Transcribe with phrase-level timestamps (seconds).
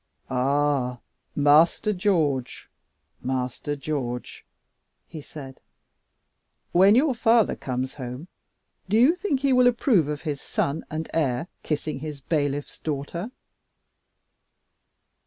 [0.31, 0.99] "Ah,
[1.35, 2.71] Master George,
[3.21, 4.43] Master George!"
[5.07, 5.59] he said.
[6.71, 8.27] "When your father comes home,
[8.89, 13.29] do you think he will approve of his son and heir kissing his bailiff's daughter?"